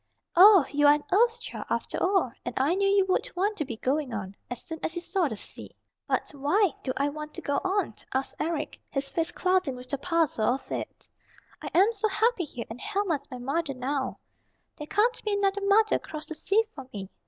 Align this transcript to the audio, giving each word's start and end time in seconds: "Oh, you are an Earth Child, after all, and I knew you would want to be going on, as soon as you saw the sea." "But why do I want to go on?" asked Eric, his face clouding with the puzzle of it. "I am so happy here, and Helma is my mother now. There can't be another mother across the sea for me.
"Oh, 0.35 0.65
you 0.71 0.87
are 0.87 0.95
an 0.95 1.03
Earth 1.11 1.39
Child, 1.39 1.67
after 1.69 1.99
all, 2.01 2.31
and 2.43 2.55
I 2.57 2.73
knew 2.73 2.87
you 2.89 3.05
would 3.07 3.29
want 3.35 3.55
to 3.57 3.65
be 3.65 3.77
going 3.77 4.15
on, 4.15 4.35
as 4.49 4.63
soon 4.63 4.79
as 4.81 4.95
you 4.95 5.01
saw 5.01 5.27
the 5.27 5.35
sea." 5.35 5.75
"But 6.07 6.31
why 6.33 6.73
do 6.81 6.91
I 6.97 7.07
want 7.09 7.35
to 7.35 7.41
go 7.43 7.61
on?" 7.63 7.93
asked 8.11 8.33
Eric, 8.39 8.79
his 8.89 9.11
face 9.11 9.31
clouding 9.31 9.75
with 9.75 9.89
the 9.89 9.99
puzzle 9.99 10.55
of 10.55 10.71
it. 10.71 11.07
"I 11.61 11.69
am 11.75 11.93
so 11.93 12.07
happy 12.07 12.45
here, 12.45 12.65
and 12.67 12.81
Helma 12.81 13.13
is 13.13 13.29
my 13.29 13.37
mother 13.37 13.75
now. 13.75 14.17
There 14.75 14.87
can't 14.87 15.23
be 15.23 15.33
another 15.33 15.61
mother 15.63 15.97
across 15.97 16.25
the 16.25 16.33
sea 16.33 16.63
for 16.73 16.89
me. 16.91 17.11